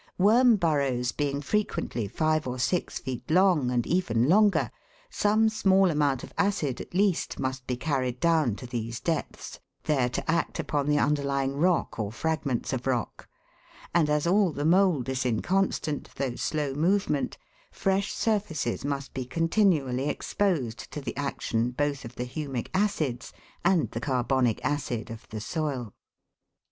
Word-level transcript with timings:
Worm 0.17 0.55
burrows 0.55 1.11
being 1.11 1.41
frequently 1.43 2.07
five 2.07 2.47
or 2.47 2.57
six 2.57 2.97
feet 2.97 3.29
long 3.29 3.69
and 3.69 3.85
even 3.85 4.27
longer, 4.27 4.71
some 5.11 5.47
small 5.47 5.91
amount 5.91 6.23
of 6.23 6.33
acid 6.39 6.81
at 6.81 6.95
least 6.95 7.37
must 7.37 7.67
be 7.67 7.77
carried 7.77 8.19
down 8.19 8.55
to 8.55 8.65
these 8.65 8.99
depths, 8.99 9.59
there 9.83 10.09
to 10.09 10.27
act 10.31 10.57
upon 10.57 10.87
the 10.87 10.97
underlying 10.97 11.55
rock 11.55 11.99
or 11.99 12.11
fragments 12.11 12.73
of 12.73 12.87
rock; 12.87 13.29
and 13.93 14.09
as 14.09 14.25
all 14.25 14.51
the 14.51 14.65
mould 14.65 15.07
is 15.07 15.23
in 15.23 15.39
constant 15.39 16.09
though 16.15 16.33
slow 16.33 16.73
movement, 16.73 17.37
fresh 17.71 18.11
surfaces 18.11 18.83
must 18.83 19.13
be 19.13 19.23
continually 19.23 20.09
exposed 20.09 20.79
to 20.91 20.99
the 20.99 21.15
action 21.15 21.69
both 21.69 22.03
of 22.05 22.15
the 22.15 22.25
humic 22.25 22.69
acids 22.73 23.33
and 23.63 23.91
the 23.91 24.01
carbonic 24.01 24.59
acid 24.65 25.11
of 25.11 25.29
the 25.29 25.39
soil. 25.39 25.93